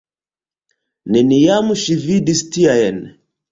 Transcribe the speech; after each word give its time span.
Neniam 1.17 1.71
ŝi 1.83 1.99
vidis 2.09 2.43
tiajn! 2.57 3.01